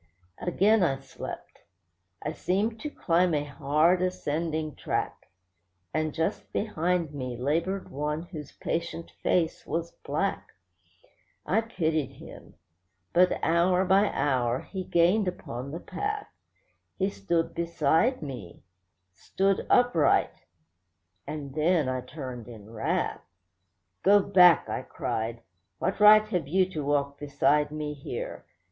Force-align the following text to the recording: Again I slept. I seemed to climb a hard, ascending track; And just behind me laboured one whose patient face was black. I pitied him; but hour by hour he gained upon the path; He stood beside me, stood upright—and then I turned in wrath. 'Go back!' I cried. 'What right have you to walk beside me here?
Again 0.39 0.81
I 0.81 0.97
slept. 0.97 1.59
I 2.23 2.31
seemed 2.31 2.79
to 2.79 2.89
climb 2.89 3.35
a 3.35 3.43
hard, 3.43 4.01
ascending 4.01 4.73
track; 4.73 5.27
And 5.93 6.11
just 6.11 6.51
behind 6.51 7.13
me 7.13 7.37
laboured 7.37 7.91
one 7.91 8.23
whose 8.23 8.51
patient 8.51 9.11
face 9.21 9.63
was 9.67 9.91
black. 9.91 10.53
I 11.45 11.61
pitied 11.61 12.13
him; 12.13 12.55
but 13.13 13.37
hour 13.43 13.85
by 13.85 14.09
hour 14.09 14.61
he 14.61 14.83
gained 14.83 15.27
upon 15.27 15.69
the 15.69 15.79
path; 15.79 16.29
He 16.97 17.11
stood 17.11 17.53
beside 17.53 18.23
me, 18.23 18.63
stood 19.13 19.67
upright—and 19.69 21.53
then 21.53 21.87
I 21.87 22.01
turned 22.01 22.47
in 22.47 22.71
wrath. 22.71 23.21
'Go 24.01 24.19
back!' 24.19 24.67
I 24.67 24.81
cried. 24.81 25.43
'What 25.77 25.99
right 25.99 26.27
have 26.29 26.47
you 26.47 26.67
to 26.71 26.83
walk 26.83 27.19
beside 27.19 27.69
me 27.69 27.93
here? 27.93 28.45